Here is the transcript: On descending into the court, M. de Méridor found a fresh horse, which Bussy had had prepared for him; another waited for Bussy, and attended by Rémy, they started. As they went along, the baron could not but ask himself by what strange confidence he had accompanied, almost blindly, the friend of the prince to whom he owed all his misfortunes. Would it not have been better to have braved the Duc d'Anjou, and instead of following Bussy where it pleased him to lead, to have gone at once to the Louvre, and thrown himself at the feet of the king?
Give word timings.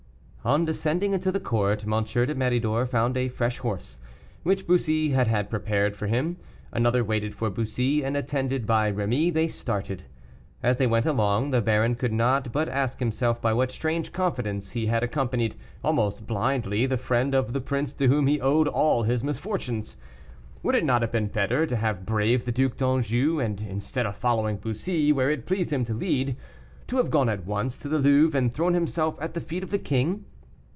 On 0.43 0.65
descending 0.65 1.13
into 1.13 1.31
the 1.31 1.39
court, 1.39 1.83
M. 1.85 1.91
de 1.91 2.33
Méridor 2.33 2.87
found 2.87 3.15
a 3.15 3.27
fresh 3.29 3.59
horse, 3.59 3.99
which 4.41 4.65
Bussy 4.65 5.09
had 5.11 5.27
had 5.27 5.51
prepared 5.51 5.95
for 5.95 6.07
him; 6.07 6.37
another 6.71 7.03
waited 7.03 7.35
for 7.35 7.51
Bussy, 7.51 8.03
and 8.03 8.17
attended 8.17 8.65
by 8.65 8.91
Rémy, 8.91 9.31
they 9.31 9.47
started. 9.47 10.01
As 10.63 10.77
they 10.77 10.87
went 10.87 11.05
along, 11.05 11.51
the 11.51 11.61
baron 11.61 11.93
could 11.93 12.11
not 12.11 12.51
but 12.51 12.67
ask 12.69 12.97
himself 12.97 13.39
by 13.39 13.53
what 13.53 13.71
strange 13.71 14.11
confidence 14.11 14.71
he 14.71 14.87
had 14.87 15.03
accompanied, 15.03 15.55
almost 15.83 16.25
blindly, 16.25 16.87
the 16.87 16.97
friend 16.97 17.35
of 17.35 17.53
the 17.53 17.61
prince 17.61 17.93
to 17.93 18.07
whom 18.07 18.25
he 18.25 18.41
owed 18.41 18.67
all 18.67 19.03
his 19.03 19.23
misfortunes. 19.23 19.95
Would 20.63 20.73
it 20.73 20.83
not 20.85 21.03
have 21.03 21.11
been 21.11 21.27
better 21.27 21.67
to 21.67 21.75
have 21.75 22.03
braved 22.03 22.47
the 22.47 22.51
Duc 22.51 22.77
d'Anjou, 22.77 23.39
and 23.39 23.61
instead 23.61 24.07
of 24.07 24.17
following 24.17 24.57
Bussy 24.57 25.11
where 25.11 25.29
it 25.29 25.45
pleased 25.45 25.71
him 25.71 25.85
to 25.85 25.93
lead, 25.93 26.35
to 26.87 26.97
have 26.97 27.11
gone 27.11 27.29
at 27.29 27.45
once 27.45 27.77
to 27.77 27.87
the 27.87 27.99
Louvre, 27.99 28.35
and 28.35 28.51
thrown 28.51 28.73
himself 28.73 29.15
at 29.21 29.35
the 29.35 29.39
feet 29.39 29.61
of 29.61 29.69
the 29.69 29.77
king? 29.77 30.25